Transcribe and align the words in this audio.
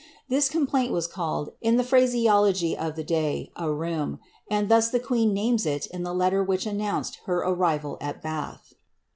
This 0.29 0.49
complaint 0.49 0.91
was 0.91 1.05
called, 1.05 1.51
in 1.61 1.77
the 1.77 1.83
phraseology 1.83 2.75
of 2.75 2.95
the 2.95 3.03
day, 3.03 3.51
a 3.55 3.71
rheum, 3.71 4.17
and 4.49 4.67
thus 4.67 4.89
the 4.89 4.99
queen 4.99 5.31
names 5.31 5.63
it 5.67 5.85
in 5.85 6.01
the 6.01 6.11
letter 6.11 6.43
which 6.43 6.65
announced 6.65 7.19
her 7.25 7.37
arrival 7.37 7.99
at 8.01 8.19
Bath. 8.19 8.73